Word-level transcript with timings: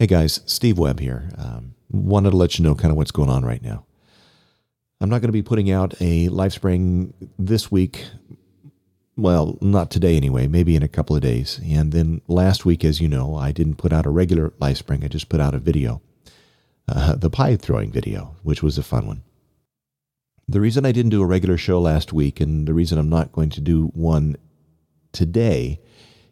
Hey 0.00 0.06
guys, 0.06 0.42
Steve 0.46 0.78
Webb 0.78 1.00
here. 1.00 1.28
Um, 1.36 1.74
wanted 1.90 2.30
to 2.30 2.36
let 2.36 2.56
you 2.56 2.62
know 2.62 2.76
kind 2.76 2.92
of 2.92 2.96
what's 2.96 3.10
going 3.10 3.28
on 3.28 3.44
right 3.44 3.60
now. 3.60 3.84
I'm 5.00 5.10
not 5.10 5.20
going 5.20 5.28
to 5.28 5.32
be 5.32 5.42
putting 5.42 5.72
out 5.72 5.94
a 6.00 6.28
LifeSpring 6.28 7.12
this 7.36 7.72
week. 7.72 8.06
Well, 9.16 9.58
not 9.60 9.90
today 9.90 10.16
anyway, 10.16 10.46
maybe 10.46 10.76
in 10.76 10.84
a 10.84 10.88
couple 10.88 11.16
of 11.16 11.22
days. 11.22 11.60
And 11.64 11.90
then 11.90 12.20
last 12.28 12.64
week, 12.64 12.84
as 12.84 13.00
you 13.00 13.08
know, 13.08 13.34
I 13.34 13.50
didn't 13.50 13.74
put 13.74 13.92
out 13.92 14.06
a 14.06 14.10
regular 14.10 14.50
LifeSpring, 14.60 15.02
I 15.02 15.08
just 15.08 15.28
put 15.28 15.40
out 15.40 15.56
a 15.56 15.58
video, 15.58 16.00
uh, 16.86 17.16
the 17.16 17.28
pie 17.28 17.56
throwing 17.56 17.90
video, 17.90 18.36
which 18.44 18.62
was 18.62 18.78
a 18.78 18.84
fun 18.84 19.04
one. 19.04 19.24
The 20.46 20.60
reason 20.60 20.86
I 20.86 20.92
didn't 20.92 21.10
do 21.10 21.22
a 21.22 21.26
regular 21.26 21.56
show 21.56 21.80
last 21.80 22.12
week 22.12 22.40
and 22.40 22.68
the 22.68 22.74
reason 22.74 22.98
I'm 22.98 23.10
not 23.10 23.32
going 23.32 23.50
to 23.50 23.60
do 23.60 23.86
one 23.94 24.36
today 25.10 25.80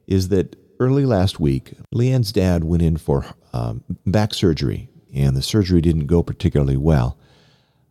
is 0.06 0.28
that 0.28 0.54
early 0.80 1.04
last 1.04 1.40
week, 1.40 1.74
Leanne's 1.94 2.32
dad 2.32 2.64
went 2.64 2.82
in 2.82 2.96
for 2.96 3.24
um, 3.52 3.82
back 4.06 4.34
surgery, 4.34 4.88
and 5.14 5.36
the 5.36 5.42
surgery 5.42 5.80
didn't 5.80 6.06
go 6.06 6.22
particularly 6.22 6.76
well. 6.76 7.18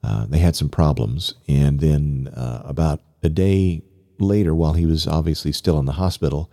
Uh, 0.04 0.26
they 0.28 0.38
had 0.38 0.56
some 0.56 0.70
problems, 0.70 1.34
and 1.48 1.80
then 1.80 2.30
uh, 2.36 2.62
about 2.66 3.02
a 3.24 3.30
day 3.30 3.82
later, 4.20 4.54
while 4.54 4.74
he 4.74 4.86
was 4.86 5.08
obviously 5.08 5.52
still 5.52 5.80
in 5.80 5.86
the 5.86 5.94
hospital, 5.94 6.52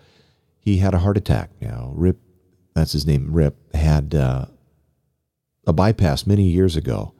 he 0.58 0.78
had 0.78 0.94
a 0.94 0.98
heart 0.98 1.16
attack. 1.16 1.50
Now, 1.60 1.92
Rip, 1.94 2.18
that's 2.74 2.92
his 2.92 3.06
name, 3.06 3.32
Rip, 3.32 3.74
had 3.74 4.14
uh, 4.14 4.46
a 5.66 5.72
bypass 5.72 6.26
many 6.26 6.44
years 6.44 6.76
ago, 6.76 7.12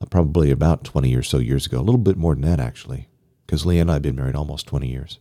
uh, 0.00 0.06
probably 0.06 0.50
about 0.50 0.84
20 0.84 1.14
or 1.14 1.22
so 1.22 1.38
years 1.38 1.66
ago, 1.66 1.78
a 1.78 1.82
little 1.82 1.98
bit 1.98 2.16
more 2.16 2.34
than 2.34 2.42
that, 2.42 2.60
actually, 2.60 3.08
because 3.46 3.64
Leanne 3.64 3.82
and 3.82 3.90
I 3.90 3.94
have 3.94 4.02
been 4.02 4.16
married 4.16 4.36
almost 4.36 4.66
20 4.66 4.88
years. 4.88 5.18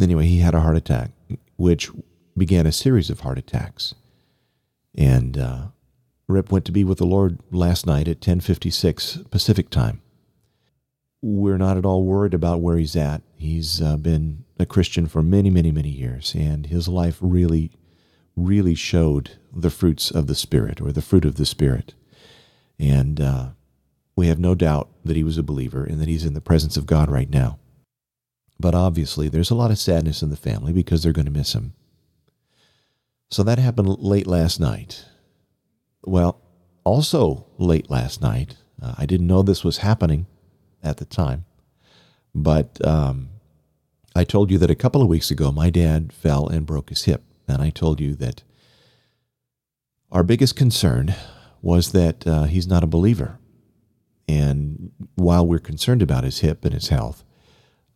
Anyway, 0.00 0.26
he 0.26 0.38
had 0.38 0.54
a 0.54 0.60
heart 0.60 0.76
attack, 0.76 1.10
which 1.56 1.90
began 2.40 2.66
a 2.66 2.72
series 2.72 3.10
of 3.10 3.20
heart 3.20 3.38
attacks. 3.38 3.94
And 4.96 5.36
uh, 5.36 5.66
Rip 6.26 6.50
went 6.50 6.64
to 6.64 6.72
be 6.72 6.84
with 6.84 6.96
the 6.96 7.06
Lord 7.06 7.38
last 7.52 7.86
night 7.86 8.08
at 8.08 8.20
10:56 8.20 9.30
Pacific 9.30 9.68
time. 9.68 10.00
We're 11.22 11.58
not 11.58 11.76
at 11.76 11.84
all 11.84 12.04
worried 12.04 12.32
about 12.32 12.62
where 12.62 12.78
he's 12.78 12.96
at. 12.96 13.22
He's 13.36 13.82
uh, 13.82 13.98
been 13.98 14.44
a 14.58 14.64
Christian 14.64 15.06
for 15.06 15.22
many, 15.22 15.50
many, 15.50 15.70
many 15.70 15.90
years, 15.90 16.34
and 16.34 16.66
his 16.66 16.88
life 16.88 17.18
really, 17.20 17.72
really 18.36 18.74
showed 18.74 19.32
the 19.54 19.70
fruits 19.70 20.10
of 20.10 20.26
the 20.26 20.34
Spirit 20.34 20.80
or 20.80 20.92
the 20.92 21.02
fruit 21.02 21.26
of 21.26 21.34
the 21.34 21.44
Spirit. 21.44 21.92
And 22.78 23.20
uh, 23.20 23.48
we 24.16 24.28
have 24.28 24.38
no 24.38 24.54
doubt 24.54 24.88
that 25.04 25.16
he 25.16 25.22
was 25.22 25.36
a 25.36 25.42
believer 25.42 25.84
and 25.84 26.00
that 26.00 26.08
he's 26.08 26.24
in 26.24 26.32
the 26.32 26.40
presence 26.40 26.78
of 26.78 26.86
God 26.86 27.10
right 27.10 27.28
now. 27.28 27.58
But 28.58 28.74
obviously, 28.74 29.28
there's 29.28 29.50
a 29.50 29.54
lot 29.54 29.70
of 29.70 29.78
sadness 29.78 30.22
in 30.22 30.30
the 30.30 30.36
family 30.36 30.72
because 30.72 31.02
they're 31.02 31.12
going 31.12 31.26
to 31.26 31.30
miss 31.30 31.54
him. 31.54 31.74
So 33.30 33.44
that 33.44 33.58
happened 33.58 33.88
late 34.00 34.26
last 34.26 34.58
night. 34.58 35.04
Well, 36.02 36.40
also 36.84 37.46
late 37.58 37.88
last 37.88 38.20
night, 38.20 38.56
uh, 38.82 38.94
I 38.98 39.06
didn't 39.06 39.28
know 39.28 39.42
this 39.42 39.62
was 39.62 39.78
happening 39.78 40.26
at 40.82 40.96
the 40.96 41.04
time, 41.04 41.44
but 42.34 42.84
um, 42.84 43.28
I 44.16 44.24
told 44.24 44.50
you 44.50 44.58
that 44.58 44.70
a 44.70 44.74
couple 44.74 45.00
of 45.00 45.08
weeks 45.08 45.30
ago 45.30 45.52
my 45.52 45.70
dad 45.70 46.12
fell 46.12 46.48
and 46.48 46.66
broke 46.66 46.88
his 46.88 47.04
hip. 47.04 47.22
And 47.46 47.62
I 47.62 47.70
told 47.70 48.00
you 48.00 48.14
that 48.16 48.42
our 50.10 50.22
biggest 50.22 50.56
concern 50.56 51.14
was 51.62 51.92
that 51.92 52.26
uh, 52.26 52.44
he's 52.44 52.66
not 52.66 52.84
a 52.84 52.88
believer. 52.88 53.38
And 54.28 54.92
while 55.14 55.46
we're 55.46 55.58
concerned 55.58 56.02
about 56.02 56.24
his 56.24 56.40
hip 56.40 56.64
and 56.64 56.74
his 56.74 56.88
health, 56.88 57.24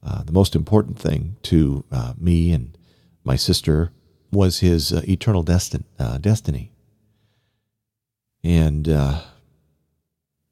uh, 0.03 0.23
the 0.23 0.33
most 0.33 0.55
important 0.55 0.99
thing 0.99 1.37
to 1.43 1.85
uh, 1.91 2.15
me 2.19 2.53
and 2.53 2.77
my 3.25 3.37
sister 3.37 3.93
was 4.35 4.61
his 4.61 4.93
uh, 4.93 5.03
eternal 5.09 5.43
destin- 5.43 5.85
uh, 5.99 6.19
destiny. 6.19 6.73
And 8.43 8.89
uh, 8.89 9.23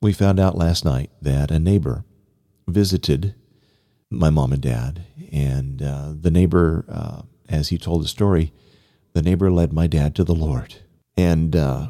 we 0.00 0.12
found 0.12 0.40
out 0.40 0.56
last 0.56 0.84
night 0.84 1.10
that 1.20 1.50
a 1.50 1.58
neighbor 1.58 2.04
visited 2.66 3.34
my 4.10 4.30
mom 4.30 4.52
and 4.52 4.62
dad. 4.62 5.04
And 5.30 5.82
uh, 5.82 6.12
the 6.18 6.30
neighbor, 6.30 6.84
uh, 6.88 7.22
as 7.48 7.68
he 7.68 7.76
told 7.76 8.02
the 8.02 8.08
story, 8.08 8.52
the 9.12 9.22
neighbor 9.22 9.50
led 9.50 9.72
my 9.72 9.86
dad 9.86 10.14
to 10.14 10.24
the 10.24 10.34
Lord. 10.34 10.76
And 11.16 11.54
uh, 11.54 11.88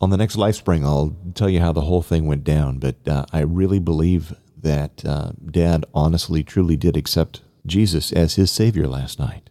on 0.00 0.10
the 0.10 0.16
next 0.16 0.36
life 0.36 0.54
spring, 0.54 0.84
I'll 0.84 1.16
tell 1.34 1.48
you 1.48 1.58
how 1.60 1.72
the 1.72 1.80
whole 1.80 2.02
thing 2.02 2.26
went 2.26 2.44
down. 2.44 2.78
But 2.78 2.96
I 3.32 3.40
really 3.40 3.80
believe 3.80 4.36
that 4.56 5.02
dad 5.50 5.84
honestly, 5.92 6.44
truly 6.44 6.76
did 6.76 6.96
accept 6.96 7.42
Jesus 7.66 8.12
as 8.12 8.36
his 8.36 8.52
Savior 8.52 8.86
last 8.86 9.18
night. 9.18 9.50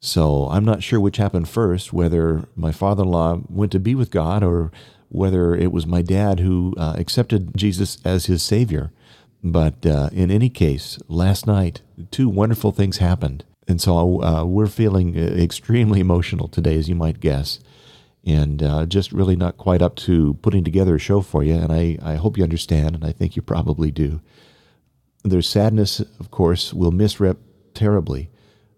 So 0.00 0.48
I'm 0.50 0.64
not 0.64 0.82
sure 0.82 1.00
which 1.00 1.16
happened 1.16 1.48
first, 1.48 1.92
whether 1.92 2.48
my 2.54 2.72
father 2.72 3.02
in 3.02 3.08
law 3.08 3.40
went 3.48 3.72
to 3.72 3.80
be 3.80 3.94
with 3.94 4.10
God 4.10 4.42
or 4.42 4.70
whether 5.08 5.54
it 5.54 5.72
was 5.72 5.86
my 5.86 6.02
dad 6.02 6.40
who 6.40 6.74
uh, 6.76 6.94
accepted 6.98 7.56
Jesus 7.56 7.98
as 8.04 8.26
his 8.26 8.42
Savior. 8.42 8.92
But 9.42 9.86
uh, 9.86 10.10
in 10.12 10.30
any 10.30 10.48
case, 10.48 10.98
last 11.08 11.46
night, 11.46 11.82
two 12.10 12.28
wonderful 12.28 12.72
things 12.72 12.98
happened. 12.98 13.44
And 13.68 13.80
so 13.80 14.22
uh, 14.22 14.44
we're 14.44 14.66
feeling 14.66 15.16
extremely 15.16 16.00
emotional 16.00 16.48
today, 16.48 16.76
as 16.76 16.88
you 16.88 16.94
might 16.94 17.20
guess, 17.20 17.60
and 18.24 18.62
uh, 18.62 18.86
just 18.86 19.12
really 19.12 19.36
not 19.36 19.56
quite 19.56 19.82
up 19.82 19.96
to 19.96 20.34
putting 20.34 20.64
together 20.64 20.96
a 20.96 21.00
show 21.00 21.20
for 21.20 21.42
you. 21.42 21.54
And 21.54 21.72
I, 21.72 21.98
I 22.02 22.14
hope 22.16 22.36
you 22.36 22.44
understand, 22.44 22.94
and 22.94 23.04
I 23.04 23.12
think 23.12 23.34
you 23.34 23.42
probably 23.42 23.90
do. 23.90 24.20
There's 25.24 25.48
sadness, 25.48 26.00
of 26.00 26.30
course. 26.30 26.72
We'll 26.72 26.92
miss 26.92 27.18
Rip 27.18 27.38
terribly. 27.74 28.30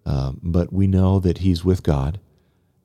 Um, 0.08 0.40
but 0.42 0.72
we 0.72 0.86
know 0.86 1.20
that 1.20 1.38
He's 1.38 1.64
with 1.64 1.82
God. 1.82 2.18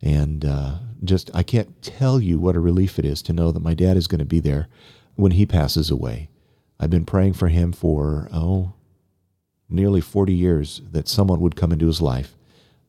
And 0.02 0.44
uh, 0.44 0.80
just, 1.02 1.32
I 1.34 1.44
can't 1.44 1.82
tell 1.82 2.20
you 2.20 2.38
what 2.38 2.58
a 2.58 2.60
relief 2.60 3.00
it 3.00 3.06
is 3.06 3.22
to 3.24 3.34
know 3.34 3.54
that 3.54 3.64
my 3.64 3.74
dad 3.74 3.96
is 3.96 4.08
going 4.08 4.20
to 4.20 4.26
be 4.26 4.42
there 4.42 4.68
when 5.16 5.32
he 5.32 5.46
passes 5.46 5.90
away. 5.90 6.30
I've 6.78 6.90
been 6.90 7.06
praying 7.06 7.34
for 7.34 7.48
him 7.48 7.72
for, 7.72 8.28
oh, 8.34 8.74
nearly 9.70 10.02
40 10.02 10.34
years 10.34 10.82
that 10.92 11.08
someone 11.08 11.40
would 11.40 11.56
come 11.56 11.72
into 11.72 11.88
his 11.88 12.02
life 12.02 12.36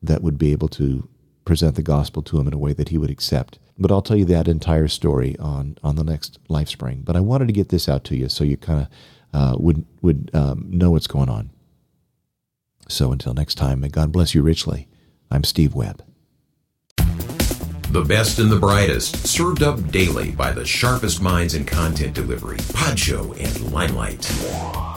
that 0.03 0.23
would 0.23 0.37
be 0.37 0.51
able 0.51 0.69
to 0.69 1.09
present 1.45 1.77
the 1.77 1.83
gospel 1.83 2.21
to 2.23 2.41
him 2.41 2.49
in 2.49 2.53
a 2.53 2.59
way 2.59 2.73
that 2.73 2.89
he 2.89 2.99
would 2.99 3.11
accept. 3.11 3.61
But 3.79 3.93
I'll 3.93 4.03
tell 4.03 4.17
you 4.17 4.25
that 4.27 4.49
entire 4.49 4.89
story 4.89 5.37
on, 5.39 5.79
on 5.85 5.95
the 5.95 6.05
next 6.05 6.41
LifeSpring. 6.49 7.05
But 7.05 7.15
I 7.15 7.21
wanted 7.21 7.47
to 7.47 7.53
get 7.53 7.69
this 7.69 7.89
out 7.89 8.03
to 8.05 8.17
you 8.17 8.29
so 8.29 8.43
you 8.43 8.57
kind 8.57 8.81
of 8.81 8.89
uh, 9.33 9.57
would, 9.59 9.85
would 10.03 10.31
um, 10.35 10.67
know 10.69 10.91
what's 10.91 11.07
going 11.07 11.29
on. 11.29 11.51
So 12.89 13.13
until 13.13 13.35
next 13.35 13.57
time, 13.57 13.81
may 13.81 13.89
God 13.89 14.13
bless 14.13 14.35
you 14.35 14.43
richly. 14.43 14.89
I'm 15.31 15.45
Steve 15.45 15.75
Webb. 15.75 16.05
The 17.91 18.05
best 18.07 18.39
and 18.41 18.51
the 18.51 18.59
brightest, 18.59 19.27
served 19.27 19.63
up 19.63 19.91
daily 19.91 20.33
by 20.33 20.51
the 20.51 20.65
sharpest 20.65 21.23
minds 21.23 21.55
in 21.55 21.65
content 21.65 22.15
delivery, 22.15 22.57
Podshow 22.57 23.39
and 23.39 23.73
Limelight. 23.73 24.94